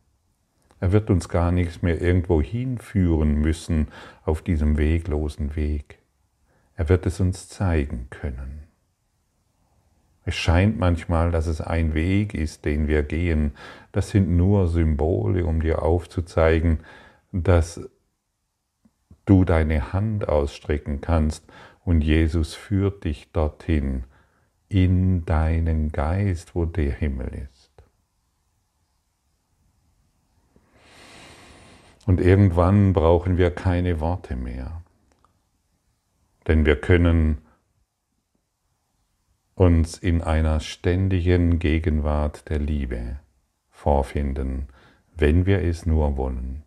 Er 0.79 0.91
wird 0.91 1.09
uns 1.09 1.27
gar 1.27 1.51
nichts 1.51 1.81
mehr 1.81 2.01
irgendwo 2.01 2.41
hinführen 2.41 3.35
müssen 3.35 3.87
auf 4.25 4.41
diesem 4.41 4.77
weglosen 4.77 5.55
Weg. 5.55 5.99
Er 6.75 6.89
wird 6.89 7.05
es 7.07 7.19
uns 7.19 7.49
zeigen 7.49 8.07
können. 8.09 8.66
Es 10.27 10.35
scheint 10.35 10.77
manchmal, 10.77 11.31
dass 11.31 11.47
es 11.47 11.61
ein 11.61 11.93
Weg 11.93 12.33
ist, 12.33 12.65
den 12.65 12.89
wir 12.89 13.01
gehen. 13.01 13.53
Das 13.93 14.09
sind 14.09 14.29
nur 14.29 14.67
Symbole, 14.67 15.45
um 15.45 15.61
dir 15.61 15.83
aufzuzeigen, 15.83 16.79
dass 17.31 17.89
du 19.23 19.45
deine 19.45 19.93
Hand 19.93 20.27
ausstrecken 20.27 20.99
kannst 20.99 21.45
und 21.85 22.01
Jesus 22.01 22.55
führt 22.55 23.05
dich 23.05 23.31
dorthin, 23.31 24.03
in 24.67 25.23
deinen 25.23 25.93
Geist, 25.93 26.55
wo 26.55 26.65
der 26.65 26.91
Himmel 26.91 27.47
ist. 27.49 27.71
Und 32.05 32.19
irgendwann 32.19 32.91
brauchen 32.91 33.37
wir 33.37 33.49
keine 33.49 34.01
Worte 34.01 34.35
mehr, 34.35 34.81
denn 36.47 36.65
wir 36.65 36.75
können 36.75 37.37
uns 39.57 39.97
in 39.97 40.21
einer 40.21 40.59
ständigen 40.59 41.57
Gegenwart 41.57 42.47
der 42.47 42.59
Liebe 42.59 43.19
vorfinden, 43.71 44.67
wenn 45.15 45.47
wir 45.47 45.63
es 45.63 45.87
nur 45.87 46.15
wollen, 46.15 46.61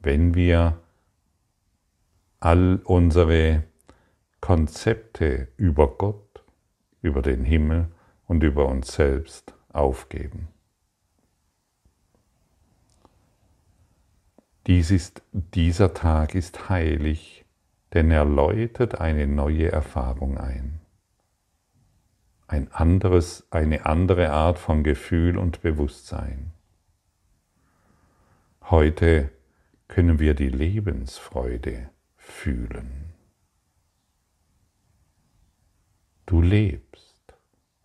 wenn 0.00 0.34
wir 0.34 0.80
all 2.40 2.80
unsere 2.84 3.64
Konzepte 4.40 5.48
über 5.58 5.98
Gott, 5.98 6.42
über 7.02 7.20
den 7.20 7.44
Himmel 7.44 7.88
und 8.26 8.42
über 8.42 8.66
uns 8.66 8.94
selbst 8.94 9.54
aufgeben. 9.70 10.48
Dies 14.66 14.90
ist, 14.90 15.22
dieser 15.32 15.92
Tag 15.92 16.34
ist 16.34 16.70
heilig, 16.70 17.44
denn 17.92 18.10
er 18.10 18.24
läutet 18.24 19.02
eine 19.02 19.26
neue 19.26 19.70
Erfahrung 19.70 20.38
ein. 20.38 20.81
Ein 22.52 22.70
anderes, 22.70 23.46
eine 23.50 23.86
andere 23.86 24.30
Art 24.30 24.58
von 24.58 24.84
Gefühl 24.84 25.38
und 25.38 25.62
Bewusstsein. 25.62 26.52
Heute 28.64 29.30
können 29.88 30.18
wir 30.18 30.34
die 30.34 30.50
Lebensfreude 30.50 31.88
fühlen. 32.18 33.14
Du 36.26 36.42
lebst 36.42 37.22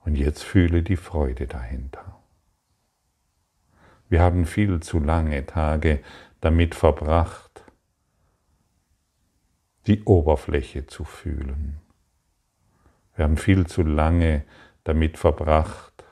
und 0.03 0.17
jetzt 0.17 0.43
fühle 0.43 0.83
die 0.83 0.97
Freude 0.97 1.47
dahinter. 1.47 2.21
Wir 4.09 4.19
haben 4.19 4.45
viel 4.45 4.81
zu 4.81 4.99
lange 4.99 5.45
Tage 5.45 6.03
damit 6.41 6.75
verbracht, 6.75 7.63
die 9.85 10.03
Oberfläche 10.03 10.87
zu 10.87 11.05
fühlen. 11.05 11.79
Wir 13.17 13.23
haben 13.25 13.37
viel 13.37 13.65
zu 13.65 13.81
lange 13.81 14.43
damit 14.83 15.17
verbracht, 15.17 16.05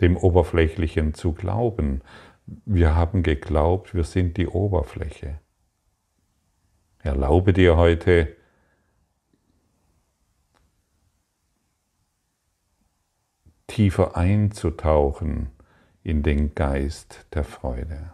dem 0.00 0.16
Oberflächlichen 0.16 1.12
zu 1.12 1.32
glauben. 1.32 2.00
Wir 2.46 2.96
haben 2.96 3.22
geglaubt, 3.22 3.94
wir 3.94 4.04
sind 4.04 4.38
die 4.38 4.48
Oberfläche. 4.48 5.40
Erlaube 7.00 7.52
dir 7.52 7.76
heute, 7.76 8.34
tiefer 13.66 14.16
einzutauchen 14.16 15.50
in 16.02 16.22
den 16.22 16.54
Geist 16.54 17.26
der 17.34 17.44
Freude. 17.44 18.10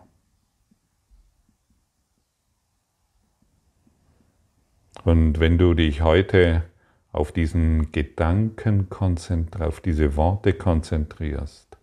Und 5.04 5.38
wenn 5.38 5.56
du 5.56 5.74
dich 5.74 6.02
heute 6.02 6.64
auf 7.12 7.32
diesen 7.32 7.92
Gedanken 7.92 8.88
konzentrierst, 8.90 9.66
auf 9.66 9.80
diese 9.80 10.16
Worte 10.16 10.52
konzentrierst, 10.52 11.78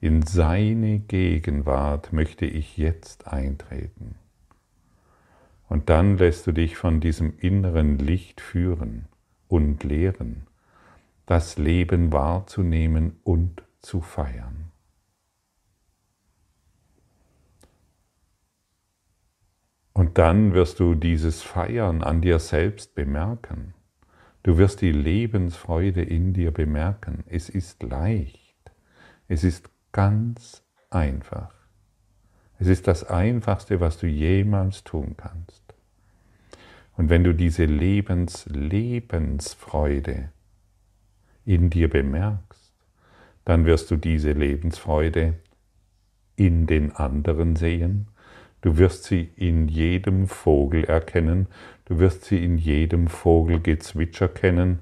in 0.00 0.22
seine 0.22 0.98
Gegenwart 0.98 2.12
möchte 2.12 2.46
ich 2.46 2.76
jetzt 2.76 3.26
eintreten. 3.26 4.16
Und 5.68 5.88
dann 5.88 6.18
lässt 6.18 6.46
du 6.46 6.52
dich 6.52 6.76
von 6.76 7.00
diesem 7.00 7.38
inneren 7.38 7.98
Licht 7.98 8.40
führen 8.40 9.06
und 9.48 9.82
lehren, 9.82 10.46
das 11.26 11.56
Leben 11.56 12.12
wahrzunehmen 12.12 13.18
und 13.22 13.62
zu 13.80 14.00
feiern. 14.00 14.70
Und 19.92 20.18
dann 20.18 20.54
wirst 20.54 20.80
du 20.80 20.94
dieses 20.94 21.42
Feiern 21.42 22.02
an 22.02 22.20
dir 22.20 22.40
selbst 22.40 22.94
bemerken. 22.94 23.73
Du 24.44 24.58
wirst 24.58 24.82
die 24.82 24.92
Lebensfreude 24.92 26.02
in 26.02 26.34
dir 26.34 26.50
bemerken. 26.50 27.24
Es 27.26 27.48
ist 27.48 27.82
leicht. 27.82 28.72
Es 29.26 29.42
ist 29.42 29.70
ganz 29.90 30.62
einfach. 30.90 31.54
Es 32.58 32.66
ist 32.66 32.86
das 32.86 33.04
Einfachste, 33.04 33.80
was 33.80 33.96
du 33.96 34.06
jemals 34.06 34.84
tun 34.84 35.14
kannst. 35.16 35.62
Und 36.94 37.08
wenn 37.08 37.24
du 37.24 37.32
diese 37.32 37.64
Lebens 37.64 38.44
Lebensfreude 38.44 40.30
in 41.46 41.70
dir 41.70 41.88
bemerkst, 41.88 42.74
dann 43.46 43.64
wirst 43.64 43.90
du 43.90 43.96
diese 43.96 44.32
Lebensfreude 44.32 45.40
in 46.36 46.66
den 46.66 46.92
anderen 46.92 47.56
sehen 47.56 48.08
Du 48.64 48.78
wirst 48.78 49.04
sie 49.04 49.28
in 49.36 49.68
jedem 49.68 50.26
Vogel 50.26 50.84
erkennen, 50.84 51.48
du 51.84 51.98
wirst 51.98 52.24
sie 52.24 52.42
in 52.42 52.56
jedem 52.56 53.08
Vogelgezwitscher 53.08 54.28
kennen, 54.28 54.78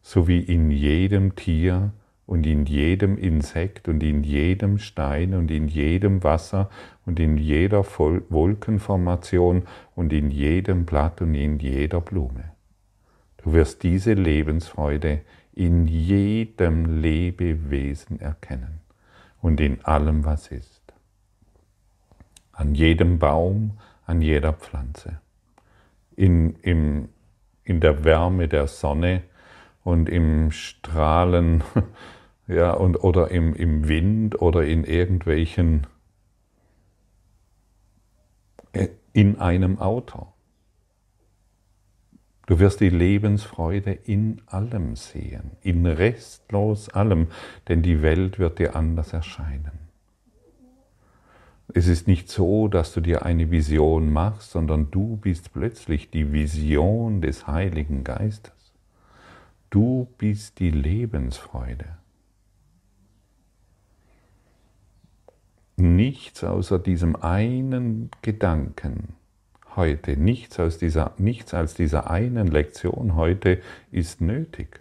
sowie 0.00 0.38
in 0.38 0.70
jedem 0.70 1.34
Tier 1.34 1.90
und 2.24 2.46
in 2.46 2.66
jedem 2.66 3.18
Insekt 3.18 3.88
und 3.88 4.04
in 4.04 4.22
jedem 4.22 4.78
Stein 4.78 5.34
und 5.34 5.50
in 5.50 5.66
jedem 5.66 6.22
Wasser 6.22 6.70
und 7.04 7.18
in 7.18 7.36
jeder 7.36 7.84
Wolkenformation 7.84 9.64
und 9.96 10.12
in 10.12 10.30
jedem 10.30 10.84
Blatt 10.84 11.20
und 11.20 11.34
in 11.34 11.58
jeder 11.58 12.00
Blume. 12.00 12.52
Du 13.38 13.52
wirst 13.52 13.82
diese 13.82 14.12
Lebensfreude 14.12 15.22
in 15.52 15.88
jedem 15.88 17.00
Lebewesen 17.02 18.20
erkennen 18.20 18.82
und 19.40 19.60
in 19.60 19.84
allem, 19.84 20.24
was 20.24 20.46
ist 20.46 20.79
an 22.60 22.74
jedem 22.74 23.18
Baum, 23.18 23.78
an 24.04 24.20
jeder 24.20 24.52
Pflanze. 24.52 25.20
In, 26.14 26.56
im, 26.56 27.08
in 27.64 27.80
der 27.80 28.04
Wärme 28.04 28.48
der 28.48 28.66
Sonne 28.66 29.22
und 29.82 30.10
im 30.10 30.50
Strahlen 30.50 31.64
ja, 32.46 32.72
und, 32.72 32.96
oder 33.02 33.30
im, 33.30 33.54
im 33.54 33.88
Wind 33.88 34.40
oder 34.42 34.64
in 34.64 34.84
irgendwelchen, 34.84 35.86
äh, 38.72 38.88
in 39.14 39.40
einem 39.40 39.78
Auto. 39.78 40.26
Du 42.44 42.58
wirst 42.58 42.80
die 42.80 42.90
Lebensfreude 42.90 43.92
in 43.92 44.42
allem 44.46 44.96
sehen, 44.96 45.52
in 45.62 45.86
restlos 45.86 46.90
allem, 46.90 47.28
denn 47.68 47.80
die 47.80 48.02
Welt 48.02 48.38
wird 48.38 48.58
dir 48.58 48.76
anders 48.76 49.14
erscheinen. 49.14 49.79
Es 51.74 51.86
ist 51.86 52.08
nicht 52.08 52.28
so, 52.28 52.68
dass 52.68 52.92
du 52.92 53.00
dir 53.00 53.24
eine 53.24 53.50
Vision 53.50 54.12
machst, 54.12 54.50
sondern 54.50 54.90
du 54.90 55.16
bist 55.16 55.52
plötzlich 55.52 56.10
die 56.10 56.32
Vision 56.32 57.20
des 57.20 57.46
Heiligen 57.46 58.02
Geistes. 58.02 58.52
Du 59.68 60.08
bist 60.18 60.58
die 60.58 60.70
Lebensfreude. 60.70 61.86
Nichts 65.76 66.42
außer 66.44 66.78
diesem 66.78 67.16
einen 67.16 68.10
Gedanken 68.22 69.14
heute, 69.76 70.16
nichts, 70.16 70.58
aus 70.58 70.78
dieser, 70.78 71.14
nichts 71.18 71.54
als 71.54 71.74
dieser 71.74 72.10
einen 72.10 72.48
Lektion 72.48 73.14
heute 73.14 73.62
ist 73.92 74.20
nötig, 74.20 74.80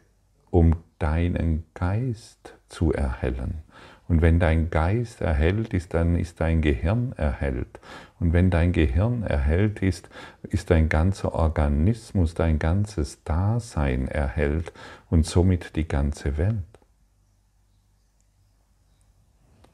um 0.49 0.75
deinen 0.97 1.65
Geist 1.73 2.55
zu 2.67 2.91
erhellen 2.91 3.63
und 4.09 4.23
wenn 4.23 4.39
dein 4.39 4.71
Geist 4.71 5.21
erhellt 5.21 5.71
ist, 5.73 5.93
dann 5.93 6.15
ist 6.15 6.41
dein 6.41 6.61
Gehirn 6.61 7.13
erhellt. 7.15 7.79
Und 8.19 8.33
wenn 8.33 8.49
dein 8.49 8.73
Gehirn 8.73 9.21
erhellt 9.21 9.83
ist, 9.83 10.09
ist 10.41 10.71
dein 10.71 10.89
ganzer 10.89 11.35
Organismus, 11.35 12.33
dein 12.33 12.57
ganzes 12.57 13.23
Dasein 13.23 14.07
erhellt 14.07 14.73
und 15.11 15.27
somit 15.27 15.75
die 15.75 15.87
ganze 15.87 16.39
Welt. 16.39 16.57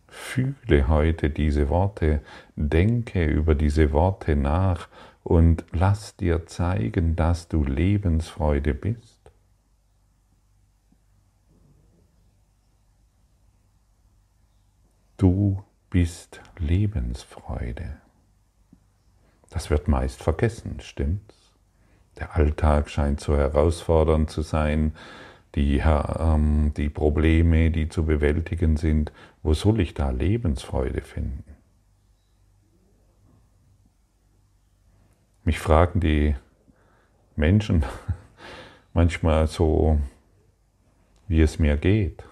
Fühle 0.10 0.90
heute 0.90 1.30
diese 1.30 1.70
Worte, 1.70 2.22
denke 2.58 3.26
über 3.26 3.56
diese 3.56 3.94
Worte 3.94 4.36
nach 4.36 4.90
und 5.24 5.64
lass 5.72 6.18
dir 6.18 6.46
zeigen, 6.46 7.16
dass 7.16 7.48
du 7.48 7.64
Lebensfreude 7.64 8.74
bist. 8.74 9.15
Du 15.18 15.64
bist 15.90 16.42
Lebensfreude. 16.58 17.96
Das 19.50 19.70
wird 19.70 19.88
meist 19.88 20.22
vergessen, 20.22 20.82
stimmt's? 20.82 21.54
Der 22.20 22.36
Alltag 22.36 22.90
scheint 22.90 23.22
so 23.22 23.38
herausfordernd 23.38 24.30
zu 24.30 24.42
sein, 24.42 24.94
die, 25.56 25.78
ähm, 25.80 26.74
die 26.76 26.90
Probleme, 26.90 27.72
die 27.72 27.88
zu 27.88 28.06
bewältigen 28.06 28.76
sind. 28.76 29.14
Wo 29.42 29.54
soll 29.54 29.80
ich 29.80 29.94
da 29.94 30.10
Lebensfreude 30.10 31.02
finden? 31.02 31.56
Mich 35.46 35.60
fragen 35.60 36.02
die 36.02 36.36
Menschen 37.38 37.86
manchmal 38.94 39.48
so, 39.48 40.00
wie 41.30 41.42
es 41.42 41.58
mir 41.58 41.78
geht. 41.78 42.24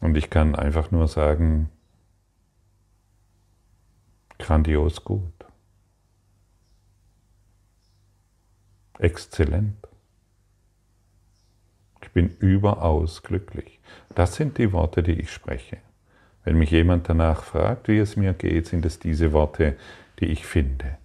Und 0.00 0.16
ich 0.16 0.30
kann 0.30 0.54
einfach 0.54 0.90
nur 0.90 1.08
sagen, 1.08 1.68
grandios 4.38 5.04
gut. 5.04 5.32
Exzellent. 8.98 9.76
Ich 12.02 12.10
bin 12.10 12.28
überaus 12.38 13.22
glücklich. 13.22 13.80
Das 14.14 14.34
sind 14.34 14.58
die 14.58 14.72
Worte, 14.72 15.02
die 15.02 15.12
ich 15.12 15.30
spreche. 15.30 15.78
Wenn 16.44 16.58
mich 16.58 16.70
jemand 16.70 17.08
danach 17.08 17.44
fragt, 17.44 17.88
wie 17.88 17.98
es 17.98 18.16
mir 18.16 18.32
geht, 18.32 18.66
sind 18.66 18.84
es 18.84 18.98
diese 18.98 19.32
Worte, 19.32 19.76
die 20.18 20.26
ich 20.26 20.46
finde. 20.46 20.98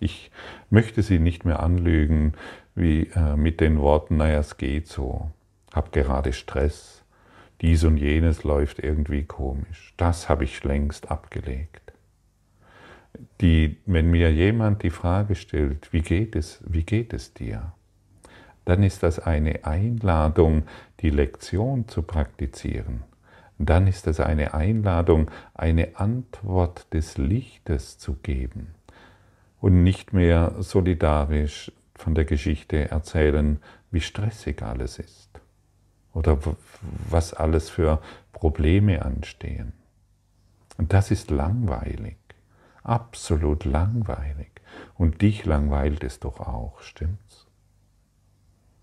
Ich 0.00 0.30
möchte 0.70 1.02
Sie 1.02 1.18
nicht 1.18 1.44
mehr 1.44 1.60
anlügen 1.60 2.34
wie 2.74 3.08
äh, 3.08 3.36
mit 3.36 3.60
den 3.60 3.80
Worten, 3.80 4.16
naja, 4.16 4.38
es 4.38 4.56
geht 4.56 4.86
so, 4.86 5.32
hab 5.72 5.90
gerade 5.92 6.32
Stress, 6.32 7.04
dies 7.60 7.82
und 7.82 7.96
jenes 7.96 8.44
läuft 8.44 8.78
irgendwie 8.78 9.24
komisch. 9.24 9.92
Das 9.96 10.28
habe 10.28 10.44
ich 10.44 10.62
längst 10.62 11.10
abgelegt. 11.10 11.92
Die, 13.40 13.78
wenn 13.86 14.10
mir 14.10 14.32
jemand 14.32 14.82
die 14.84 14.90
Frage 14.90 15.34
stellt, 15.34 15.92
wie 15.92 16.02
geht 16.02 16.36
es, 16.36 16.62
wie 16.66 16.84
geht 16.84 17.12
es 17.12 17.34
dir? 17.34 17.72
Dann 18.64 18.82
ist 18.82 19.02
das 19.02 19.18
eine 19.18 19.64
Einladung, 19.64 20.64
die 21.00 21.10
Lektion 21.10 21.88
zu 21.88 22.02
praktizieren. 22.02 23.02
Dann 23.58 23.88
ist 23.88 24.06
es 24.06 24.20
eine 24.20 24.54
Einladung, 24.54 25.30
eine 25.54 25.96
Antwort 25.96 26.92
des 26.94 27.18
Lichtes 27.18 27.98
zu 27.98 28.14
geben 28.14 28.74
und 29.60 29.82
nicht 29.82 30.12
mehr 30.12 30.54
solidarisch 30.60 31.72
von 31.96 32.14
der 32.14 32.24
Geschichte 32.24 32.88
erzählen, 32.88 33.58
wie 33.90 34.00
stressig 34.00 34.62
alles 34.62 35.00
ist 35.00 35.40
oder 36.12 36.38
was 37.08 37.34
alles 37.34 37.70
für 37.70 38.00
Probleme 38.32 39.04
anstehen. 39.04 39.72
Und 40.76 40.92
das 40.92 41.10
ist 41.10 41.30
langweilig, 41.30 42.18
absolut 42.82 43.64
langweilig. 43.64 44.50
Und 44.94 45.22
dich 45.22 45.44
langweilt 45.44 46.04
es 46.04 46.20
doch 46.20 46.40
auch, 46.40 46.80
stimmt's? 46.82 47.46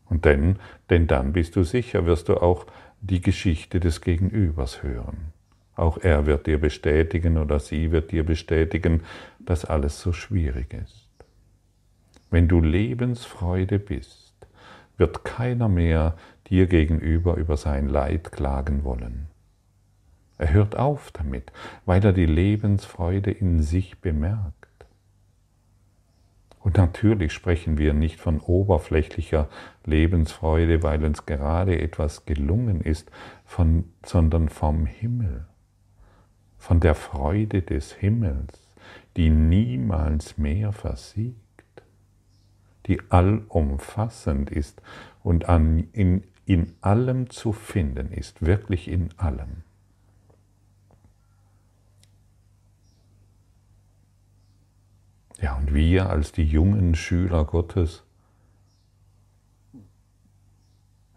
Und 0.06 0.26
denn, 0.26 0.58
denn 0.90 1.08
dann 1.08 1.34
bist 1.34 1.56
du 1.56 1.64
sicher, 1.64 2.06
wirst 2.06 2.30
du 2.30 2.38
auch 2.38 2.66
die 3.02 3.22
Geschichte 3.22 3.80
des 3.80 4.02
Gegenübers 4.02 4.84
hören. 4.84 5.34
Auch 5.76 5.98
er 5.98 6.26
wird 6.26 6.48
dir 6.48 6.60
bestätigen 6.60 7.38
oder 7.38 7.60
sie 7.60 7.92
wird 7.92 8.12
dir 8.12 8.26
bestätigen, 8.26 9.04
dass 9.40 9.66
alles 9.66 10.00
so 10.00 10.14
schwierig 10.14 10.74
ist. 10.74 11.10
Wenn 12.30 12.48
du 12.48 12.62
Lebensfreude 12.62 13.80
bist, 13.80 14.34
wird 14.98 15.26
keiner 15.26 15.68
mehr 15.68 16.16
dir 16.50 16.68
gegenüber 16.68 17.36
über 17.36 17.58
sein 17.58 17.88
Leid 17.88 18.32
klagen 18.32 18.84
wollen. 18.84 19.28
Er 20.38 20.52
hört 20.52 20.76
auf 20.76 21.12
damit, 21.12 21.52
weil 21.86 22.04
er 22.04 22.14
die 22.14 22.26
Lebensfreude 22.26 23.32
in 23.32 23.62
sich 23.62 24.00
bemerkt. 24.00 24.54
Und 26.60 26.78
natürlich 26.78 27.32
sprechen 27.32 27.78
wir 27.78 27.94
nicht 27.94 28.20
von 28.20 28.40
oberflächlicher 28.40 29.48
Lebensfreude, 29.86 30.82
weil 30.82 31.06
uns 31.06 31.26
gerade 31.28 31.80
etwas 31.80 32.26
gelungen 32.26 32.82
ist, 32.82 33.12
von, 33.46 33.86
sondern 34.04 34.50
vom 34.50 34.88
Himmel, 34.88 35.46
von 36.58 36.80
der 36.80 36.96
Freude 36.96 37.62
des 37.62 37.94
Himmels, 37.94 38.68
die 39.16 39.30
niemals 39.30 40.40
mehr 40.40 40.74
versiegt, 40.74 41.38
die 42.88 43.00
allumfassend 43.10 44.50
ist 44.50 44.82
und 45.24 45.48
an, 45.48 45.88
in, 45.94 46.24
in 46.46 46.74
allem 46.82 47.30
zu 47.30 47.52
finden 47.52 48.12
ist, 48.12 48.46
wirklich 48.46 48.88
in 48.88 49.10
allem. 49.18 49.64
Ja, 55.42 55.56
und 55.58 55.74
wir 55.74 56.10
als 56.10 56.32
die 56.32 56.46
jungen 56.46 56.96
Schüler 56.96 57.46
Gottes, 57.46 58.04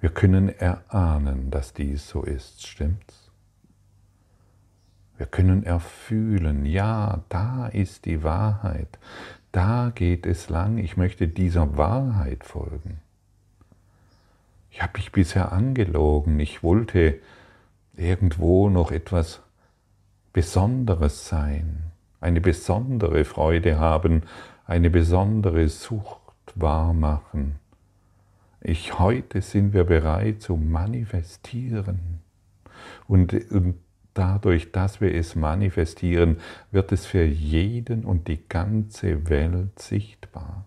wir 0.00 0.10
können 0.10 0.48
erahnen, 0.48 1.50
dass 1.50 1.72
dies 1.72 2.08
so 2.08 2.22
ist, 2.22 2.66
stimmt's? 2.66 3.30
Wir 5.16 5.26
können 5.26 5.64
erfühlen, 5.64 6.64
ja, 6.64 7.24
da 7.28 7.66
ist 7.66 8.04
die 8.04 8.22
Wahrheit, 8.22 8.98
da 9.50 9.90
geht 9.92 10.26
es 10.26 10.48
lang, 10.48 10.78
ich 10.78 10.96
möchte 10.96 11.26
dieser 11.26 11.76
Wahrheit 11.76 12.44
folgen. 12.44 13.00
Ich 14.70 14.82
habe 14.82 14.98
mich 14.98 15.12
bisher 15.12 15.52
angelogen, 15.52 16.38
ich 16.40 16.62
wollte 16.62 17.18
irgendwo 17.96 18.68
noch 18.68 18.92
etwas 18.92 19.40
Besonderes 20.32 21.28
sein 21.28 21.88
eine 22.20 22.40
besondere 22.40 23.24
Freude 23.24 23.78
haben, 23.78 24.22
eine 24.66 24.90
besondere 24.90 25.68
Sucht 25.68 26.18
wahrmachen. 26.54 27.56
Ich, 28.60 28.98
heute 28.98 29.40
sind 29.40 29.72
wir 29.72 29.84
bereit 29.84 30.42
zu 30.42 30.56
manifestieren. 30.56 32.20
Und, 33.06 33.32
und 33.50 33.76
dadurch, 34.14 34.72
dass 34.72 35.00
wir 35.00 35.14
es 35.14 35.36
manifestieren, 35.36 36.38
wird 36.72 36.90
es 36.92 37.06
für 37.06 37.24
jeden 37.24 38.04
und 38.04 38.26
die 38.26 38.48
ganze 38.48 39.28
Welt 39.28 39.78
sichtbar. 39.78 40.66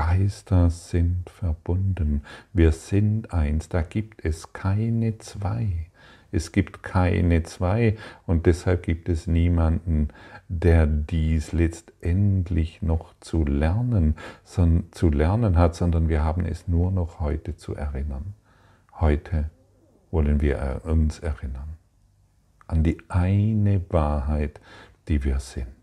Geister 0.00 0.70
sind 0.70 1.28
verbunden, 1.28 2.22
wir 2.54 2.72
sind 2.72 3.34
eins, 3.34 3.68
da 3.68 3.82
gibt 3.82 4.24
es 4.24 4.54
keine 4.54 5.18
zwei. 5.18 5.88
Es 6.32 6.52
gibt 6.52 6.82
keine 6.82 7.42
zwei 7.42 7.98
und 8.26 8.46
deshalb 8.46 8.84
gibt 8.84 9.10
es 9.10 9.26
niemanden, 9.26 10.08
der 10.48 10.86
dies 10.86 11.52
letztendlich 11.52 12.80
noch 12.80 13.12
zu 13.20 13.44
lernen, 13.44 14.16
zu 14.44 15.10
lernen 15.10 15.58
hat, 15.58 15.74
sondern 15.74 16.08
wir 16.08 16.24
haben 16.24 16.46
es 16.46 16.66
nur 16.66 16.90
noch 16.90 17.20
heute 17.20 17.56
zu 17.56 17.74
erinnern. 17.74 18.32
Heute 19.00 19.50
wollen 20.10 20.40
wir 20.40 20.80
uns 20.84 21.18
erinnern 21.18 21.76
an 22.68 22.84
die 22.84 22.98
eine 23.08 23.84
Wahrheit, 23.90 24.60
die 25.08 25.24
wir 25.24 25.40
sind. 25.40 25.79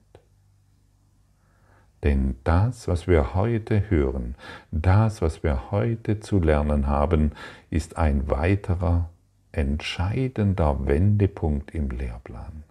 Denn 2.07 2.35
das, 2.45 2.87
was 2.87 3.05
wir 3.05 3.35
heute 3.35 3.89
hören, 3.89 4.35
das, 4.71 5.21
was 5.21 5.43
wir 5.43 5.71
heute 5.71 6.21
zu 6.21 6.39
lernen 6.39 6.87
haben, 6.87 7.33
ist 7.69 7.97
ein 7.97 8.29
weiterer 8.29 9.09
entscheidender 9.51 10.87
Wendepunkt 10.87 11.75
im 11.75 11.89
Lehrplan. 11.89 12.63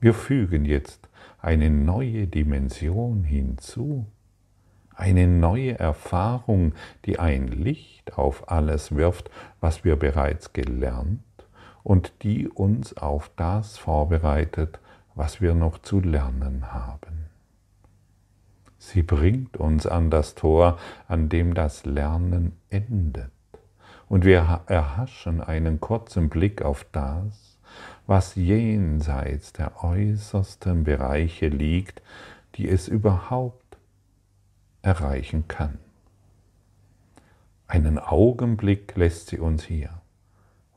Wir 0.00 0.14
fügen 0.14 0.64
jetzt 0.64 1.08
eine 1.38 1.70
neue 1.70 2.26
Dimension 2.26 3.22
hinzu, 3.22 4.06
eine 4.96 5.28
neue 5.28 5.78
Erfahrung, 5.78 6.72
die 7.04 7.20
ein 7.20 7.46
Licht 7.46 8.18
auf 8.18 8.50
alles 8.50 8.96
wirft, 8.96 9.30
was 9.60 9.84
wir 9.84 9.94
bereits 9.94 10.52
gelernt 10.52 11.20
und 11.84 12.12
die 12.24 12.48
uns 12.48 12.96
auf 12.96 13.30
das 13.36 13.78
vorbereitet, 13.78 14.80
was 15.14 15.40
wir 15.40 15.54
noch 15.54 15.78
zu 15.78 16.00
lernen 16.00 16.72
haben. 16.72 17.25
Sie 18.86 19.02
bringt 19.02 19.56
uns 19.56 19.84
an 19.84 20.10
das 20.10 20.36
Tor, 20.36 20.78
an 21.08 21.28
dem 21.28 21.54
das 21.54 21.84
Lernen 21.84 22.52
endet 22.70 23.32
und 24.08 24.24
wir 24.24 24.62
erhaschen 24.66 25.40
einen 25.40 25.80
kurzen 25.80 26.28
Blick 26.28 26.62
auf 26.62 26.86
das, 26.92 27.58
was 28.06 28.36
jenseits 28.36 29.52
der 29.52 29.82
äußersten 29.82 30.84
Bereiche 30.84 31.48
liegt, 31.48 32.00
die 32.54 32.68
es 32.68 32.86
überhaupt 32.86 33.76
erreichen 34.82 35.48
kann. 35.48 35.78
Einen 37.66 37.98
Augenblick 37.98 38.94
lässt 38.94 39.30
sie 39.30 39.40
uns 39.40 39.64
hier 39.64 40.00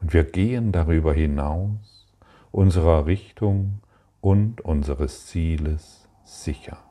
und 0.01 0.13
wir 0.13 0.23
gehen 0.23 0.71
darüber 0.71 1.13
hinaus 1.13 2.07
unserer 2.49 3.05
Richtung 3.05 3.81
und 4.19 4.61
unseres 4.61 5.27
Zieles 5.27 6.09
sicher. 6.23 6.88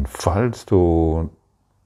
Und 0.00 0.08
falls 0.08 0.64
du 0.64 1.28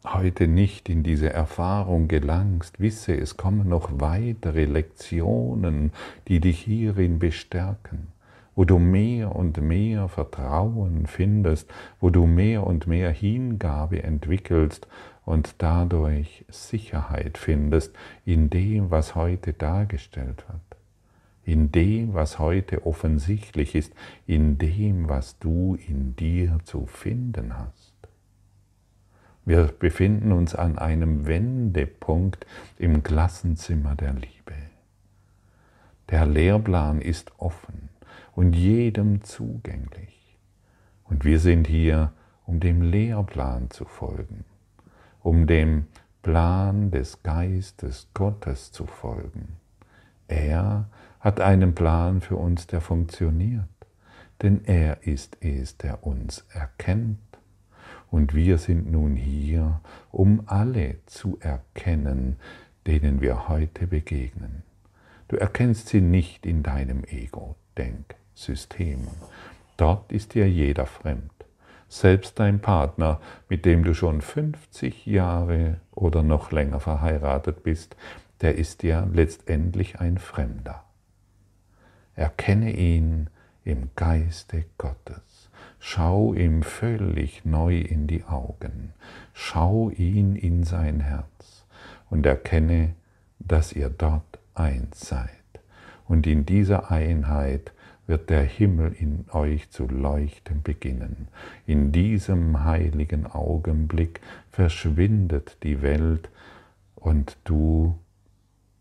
heute 0.04 0.46
nicht 0.46 0.88
in 0.88 1.02
diese 1.02 1.32
Erfahrung 1.32 2.06
gelangst, 2.06 2.78
wisse, 2.78 3.12
es 3.12 3.36
kommen 3.36 3.68
noch 3.68 3.90
weitere 3.94 4.66
Lektionen, 4.66 5.90
die 6.28 6.38
dich 6.38 6.60
hierin 6.60 7.18
bestärken, 7.18 8.06
wo 8.54 8.64
du 8.64 8.78
mehr 8.78 9.34
und 9.34 9.60
mehr 9.60 10.06
Vertrauen 10.06 11.08
findest, 11.08 11.68
wo 11.98 12.10
du 12.10 12.24
mehr 12.24 12.64
und 12.64 12.86
mehr 12.86 13.10
Hingabe 13.10 14.04
entwickelst 14.04 14.86
und 15.24 15.56
dadurch 15.58 16.44
Sicherheit 16.48 17.36
findest 17.36 17.96
in 18.24 18.48
dem, 18.48 18.92
was 18.92 19.16
heute 19.16 19.54
dargestellt 19.54 20.44
wird, 20.46 20.80
in 21.44 21.72
dem, 21.72 22.14
was 22.14 22.38
heute 22.38 22.86
offensichtlich 22.86 23.74
ist, 23.74 23.92
in 24.24 24.56
dem, 24.56 25.08
was 25.08 25.36
du 25.40 25.76
in 25.88 26.14
dir 26.14 26.60
zu 26.62 26.86
finden 26.86 27.58
hast. 27.58 27.83
Wir 29.44 29.64
befinden 29.66 30.32
uns 30.32 30.54
an 30.54 30.78
einem 30.78 31.26
Wendepunkt 31.26 32.46
im 32.78 33.02
Klassenzimmer 33.02 33.94
der 33.94 34.14
Liebe. 34.14 34.54
Der 36.08 36.26
Lehrplan 36.26 37.00
ist 37.00 37.32
offen 37.38 37.90
und 38.34 38.54
jedem 38.54 39.22
zugänglich. 39.22 40.38
Und 41.04 41.24
wir 41.24 41.38
sind 41.38 41.66
hier, 41.66 42.12
um 42.46 42.60
dem 42.60 42.80
Lehrplan 42.80 43.70
zu 43.70 43.84
folgen, 43.84 44.44
um 45.22 45.46
dem 45.46 45.86
Plan 46.22 46.90
des 46.90 47.22
Geistes 47.22 48.08
Gottes 48.14 48.72
zu 48.72 48.86
folgen. 48.86 49.56
Er 50.26 50.88
hat 51.20 51.40
einen 51.40 51.74
Plan 51.74 52.22
für 52.22 52.36
uns, 52.36 52.66
der 52.66 52.80
funktioniert, 52.80 53.68
denn 54.40 54.64
er 54.64 55.06
ist 55.06 55.36
es, 55.40 55.76
der 55.76 56.06
uns 56.06 56.46
erkennt. 56.50 57.18
Und 58.14 58.32
wir 58.32 58.58
sind 58.58 58.92
nun 58.92 59.16
hier, 59.16 59.80
um 60.12 60.44
alle 60.46 60.98
zu 61.06 61.36
erkennen, 61.40 62.36
denen 62.86 63.20
wir 63.20 63.48
heute 63.48 63.88
begegnen. 63.88 64.62
Du 65.26 65.34
erkennst 65.34 65.88
sie 65.88 66.00
nicht 66.00 66.46
in 66.46 66.62
deinem 66.62 67.02
Ego-Denksystem. 67.02 69.08
Dort 69.76 70.12
ist 70.12 70.34
dir 70.34 70.48
jeder 70.48 70.86
fremd. 70.86 71.32
Selbst 71.88 72.38
dein 72.38 72.60
Partner, 72.60 73.20
mit 73.48 73.64
dem 73.64 73.82
du 73.82 73.94
schon 73.94 74.20
50 74.20 75.06
Jahre 75.06 75.80
oder 75.90 76.22
noch 76.22 76.52
länger 76.52 76.78
verheiratet 76.78 77.64
bist, 77.64 77.96
der 78.42 78.54
ist 78.54 78.82
dir 78.82 79.08
letztendlich 79.12 79.98
ein 79.98 80.18
Fremder. 80.18 80.84
Erkenne 82.14 82.76
ihn 82.76 83.28
im 83.64 83.90
Geiste 83.96 84.66
Gottes. 84.78 85.33
Schau 85.86 86.32
ihm 86.32 86.62
völlig 86.62 87.44
neu 87.44 87.78
in 87.78 88.06
die 88.06 88.24
Augen. 88.24 88.94
Schau 89.34 89.90
ihn 89.90 90.34
in 90.34 90.64
sein 90.64 91.00
Herz 91.00 91.66
und 92.08 92.24
erkenne, 92.24 92.94
dass 93.38 93.74
ihr 93.74 93.90
dort 93.90 94.38
eins 94.54 95.00
seid. 95.00 95.28
Und 96.08 96.26
in 96.26 96.46
dieser 96.46 96.90
Einheit 96.90 97.74
wird 98.06 98.30
der 98.30 98.44
Himmel 98.44 98.94
in 98.98 99.26
euch 99.30 99.68
zu 99.68 99.86
leuchten 99.86 100.62
beginnen. 100.62 101.28
In 101.66 101.92
diesem 101.92 102.64
heiligen 102.64 103.26
Augenblick 103.26 104.22
verschwindet 104.50 105.58
die 105.64 105.82
Welt 105.82 106.30
und 106.94 107.36
du 107.44 107.98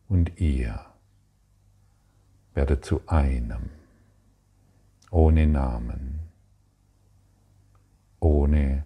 und 0.08 0.39
ihr 0.39 0.80
werdet 2.54 2.86
zu 2.86 3.02
einem, 3.08 3.72
ohne 5.12 5.48
Namen, 5.48 6.12
ohne 8.24 8.86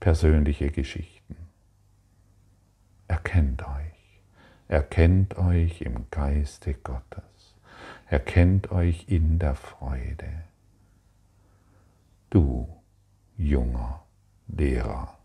persönliche 0.00 0.70
Geschichten. 0.70 1.36
Erkennt 3.08 3.62
euch, 3.62 4.20
erkennt 4.68 5.36
euch 5.38 5.82
im 5.82 6.06
Geiste 6.10 6.74
Gottes 6.74 7.22
erkennt 8.12 8.70
euch 8.70 9.06
in 9.08 9.38
der 9.38 9.54
Freude. 9.54 10.44
Du, 12.28 12.68
junger 13.38 14.04
Lehrer. 14.48 15.18